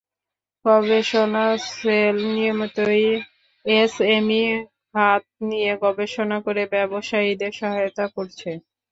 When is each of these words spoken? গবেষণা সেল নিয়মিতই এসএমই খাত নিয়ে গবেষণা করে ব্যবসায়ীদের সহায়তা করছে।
গবেষণা 0.65 1.45
সেল 1.71 2.15
নিয়মিতই 2.29 3.05
এসএমই 3.65 4.43
খাত 4.87 5.23
নিয়ে 5.49 5.71
গবেষণা 5.83 6.37
করে 6.45 6.63
ব্যবসায়ীদের 6.73 7.51
সহায়তা 7.59 8.05
করছে। 8.15 8.49